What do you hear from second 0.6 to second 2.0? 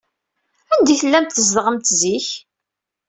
Anda ay tellamt tzedɣemt